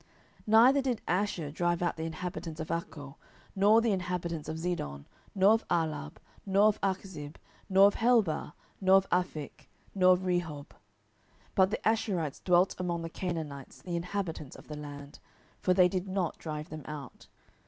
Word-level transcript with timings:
07:001:031 0.01 0.09
Neither 0.47 0.81
did 0.81 1.01
Asher 1.07 1.51
drive 1.51 1.83
out 1.83 1.95
the 1.95 2.05
inhabitants 2.05 2.59
of 2.59 2.69
Accho, 2.71 3.17
nor 3.55 3.81
the 3.81 3.91
inhabitants 3.91 4.49
of 4.49 4.57
Zidon, 4.57 5.05
nor 5.35 5.53
of 5.53 5.65
Ahlab, 5.69 6.17
nor 6.43 6.69
of 6.69 6.81
Achzib, 6.81 7.35
nor 7.69 7.85
of 7.89 7.93
Helbah, 7.97 8.53
nor 8.81 8.95
of 8.97 9.09
Aphik, 9.11 9.67
nor 9.93 10.13
of 10.15 10.21
Rehob: 10.21 10.69
07:001:032 10.69 10.73
But 11.53 11.69
the 11.69 11.79
Asherites 11.85 12.43
dwelt 12.43 12.73
among 12.79 13.03
the 13.03 13.11
Canaanites, 13.11 13.83
the 13.83 13.95
inhabitants 13.95 14.55
of 14.55 14.69
the 14.69 14.75
land: 14.75 15.19
for 15.59 15.75
they 15.75 15.87
did 15.87 16.07
not 16.07 16.39
drive 16.39 16.69
them 16.69 16.81
out. 16.87 17.27